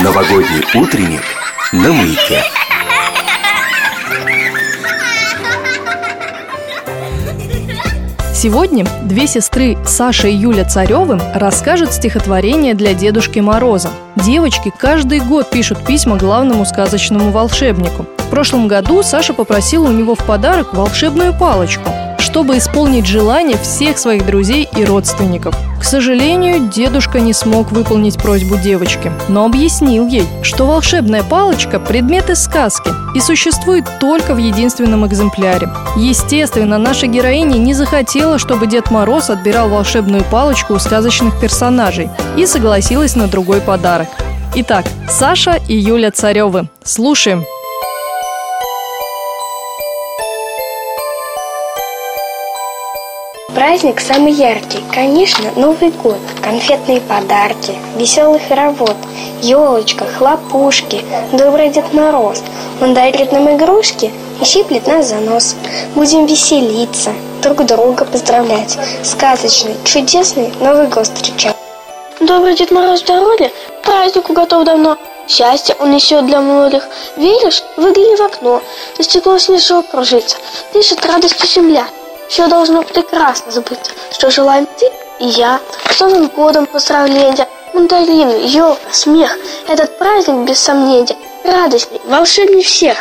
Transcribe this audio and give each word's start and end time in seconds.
Новогодний 0.00 0.64
утренник 0.76 1.22
на 1.72 1.92
маяке. 1.92 2.40
Сегодня 8.32 8.86
две 9.02 9.26
сестры 9.26 9.76
Саша 9.84 10.28
и 10.28 10.36
Юля 10.36 10.64
Царевы 10.64 11.20
расскажут 11.34 11.92
стихотворение 11.92 12.74
для 12.74 12.94
Дедушки 12.94 13.40
Мороза. 13.40 13.90
Девочки 14.14 14.72
каждый 14.78 15.18
год 15.18 15.50
пишут 15.50 15.84
письма 15.84 16.16
главному 16.16 16.64
сказочному 16.64 17.32
волшебнику. 17.32 18.06
В 18.28 18.30
прошлом 18.30 18.68
году 18.68 19.02
Саша 19.02 19.32
попросила 19.32 19.88
у 19.88 19.92
него 19.92 20.14
в 20.14 20.24
подарок 20.24 20.74
волшебную 20.74 21.32
палочку– 21.36 21.88
чтобы 22.28 22.58
исполнить 22.58 23.06
желания 23.06 23.56
всех 23.56 23.98
своих 23.98 24.26
друзей 24.26 24.68
и 24.76 24.84
родственников. 24.84 25.56
К 25.80 25.84
сожалению, 25.84 26.68
дедушка 26.68 27.20
не 27.20 27.32
смог 27.32 27.72
выполнить 27.72 28.18
просьбу 28.18 28.58
девочки, 28.58 29.10
но 29.28 29.46
объяснил 29.46 30.06
ей, 30.06 30.26
что 30.42 30.66
волшебная 30.66 31.22
палочка– 31.22 31.80
предмет 31.88 32.28
из 32.28 32.44
сказки 32.44 32.90
и 33.16 33.20
существует 33.20 33.84
только 33.98 34.34
в 34.34 34.38
единственном 34.38 35.06
экземпляре. 35.06 35.70
Естественно, 35.96 36.76
наша 36.76 37.06
героиня 37.06 37.56
не 37.56 37.72
захотела, 37.72 38.38
чтобы 38.38 38.66
Дед 38.66 38.90
Мороз 38.90 39.30
отбирал 39.30 39.70
волшебную 39.70 40.22
палочку 40.24 40.74
у 40.74 40.78
сказочных 40.78 41.40
персонажей 41.40 42.10
и 42.36 42.44
согласилась 42.44 43.16
на 43.16 43.26
другой 43.26 43.62
подарок. 43.62 44.08
Итак, 44.54 44.84
Саша 45.08 45.58
и 45.66 45.74
Юля 45.74 46.10
Царевы. 46.10 46.68
Слушаем. 46.84 47.44
Праздник 53.58 54.00
самый 54.00 54.34
яркий, 54.34 54.78
конечно, 54.94 55.50
Новый 55.56 55.90
год. 55.90 56.20
Конфетные 56.44 57.00
подарки, 57.00 57.74
веселый 57.96 58.38
хоровод, 58.38 58.94
елочка, 59.42 60.04
хлопушки, 60.06 61.04
добрый 61.32 61.70
Дед 61.70 61.92
Мороз. 61.92 62.40
Он 62.80 62.94
дарит 62.94 63.32
нам 63.32 63.50
игрушки 63.56 64.12
и 64.40 64.44
щиплет 64.44 64.86
нас 64.86 65.08
за 65.08 65.16
нос. 65.16 65.56
Будем 65.96 66.26
веселиться, 66.26 67.10
друг 67.42 67.66
друга 67.66 68.04
поздравлять. 68.04 68.78
Сказочный, 69.02 69.74
чудесный 69.84 70.52
Новый 70.60 70.86
год 70.86 71.06
встречать. 71.06 71.56
Добрый 72.20 72.54
Дед 72.54 72.70
Мороз 72.70 73.02
в 73.02 73.06
дороге, 73.06 73.50
празднику 73.82 74.34
готов 74.34 74.66
давно. 74.66 74.96
Счастье 75.26 75.74
он 75.80 75.90
несет 75.90 76.24
для 76.26 76.40
многих. 76.40 76.86
Веришь? 77.16 77.64
Выгляни 77.76 78.14
в 78.14 78.20
окно. 78.20 78.62
За 78.96 79.02
стеклом 79.02 79.40
снежок 79.40 79.90
кружится. 79.90 80.36
Дышит 80.72 81.04
радостью 81.04 81.48
земля. 81.48 81.88
Все 82.28 82.46
должно 82.46 82.82
прекрасно 82.82 83.50
забыть, 83.50 83.78
что 84.12 84.30
желаем 84.30 84.66
ты 84.78 84.86
и 85.18 85.28
я. 85.28 85.60
С 85.90 86.00
Новым 86.00 86.28
годом 86.28 86.66
поздравления, 86.66 87.48
мандарины, 87.72 88.46
елка, 88.46 88.80
смех. 88.92 89.36
Этот 89.66 89.98
праздник, 89.98 90.48
без 90.48 90.58
сомнения, 90.58 91.16
радостный, 91.44 92.00
волшебней 92.04 92.62
всех. 92.62 92.98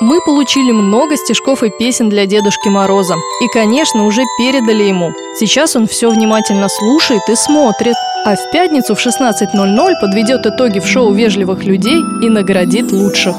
Мы 0.00 0.20
получили 0.24 0.72
много 0.72 1.16
стишков 1.16 1.62
и 1.62 1.70
песен 1.70 2.08
для 2.08 2.26
Дедушки 2.26 2.68
Мороза. 2.68 3.14
И, 3.40 3.48
конечно, 3.48 4.04
уже 4.04 4.22
передали 4.38 4.84
ему. 4.84 5.12
Сейчас 5.38 5.74
он 5.74 5.88
все 5.88 6.10
внимательно 6.10 6.68
слушает 6.68 7.22
и 7.28 7.34
смотрит. 7.34 7.96
А 8.24 8.36
в 8.36 8.50
пятницу 8.52 8.94
в 8.94 9.04
16.00 9.04 9.92
подведет 10.00 10.46
итоги 10.46 10.80
в 10.80 10.86
шоу 10.86 11.12
«Вежливых 11.12 11.64
людей» 11.64 11.98
и 12.22 12.28
наградит 12.28 12.92
лучших. 12.92 13.36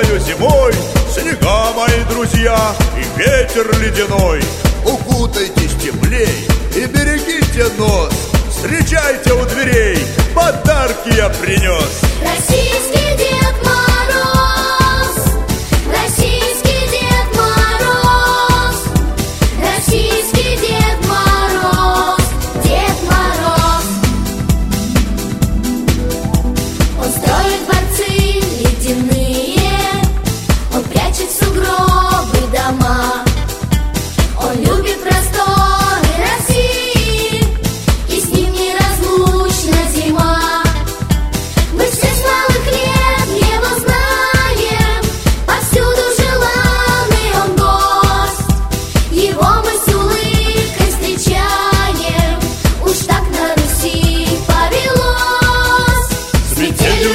Зимой. 0.00 0.72
Снега, 1.12 1.72
мои 1.72 2.02
друзья, 2.08 2.56
и 2.96 3.18
ветер 3.18 3.70
ледяной. 3.78 4.42
Укутайтесь 4.86 5.74
теплей 5.82 6.48
и 6.74 6.86
берегите 6.86 7.66
нос. 7.78 8.12
Встречайте 8.50 9.32
у 9.34 9.44
дверей, 9.46 9.98
подарки 10.34 11.14
я 11.16 11.28
принес 11.28 12.01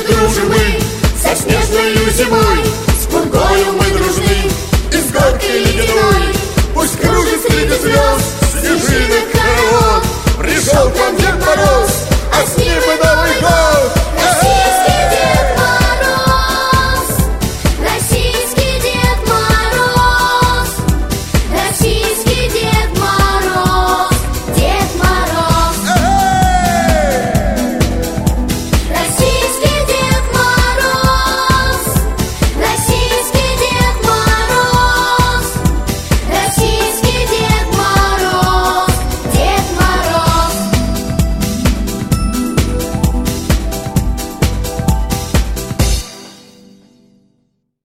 дружим 0.03 0.49
мы 0.49 0.79
Со 1.21 1.35
снежною 1.35 2.11
зимой 2.11 2.63
С 2.99 3.05
пургою 3.05 3.73
мы 3.73 3.85
дружны 3.97 4.51
И 4.91 4.97
с 4.97 5.11
горки 5.11 5.51
ледяной 5.51 6.33
Пусть 6.73 6.99
кружит 6.99 7.41
среди 7.47 7.73
звезд 7.73 8.23
Снежинок 8.51 9.36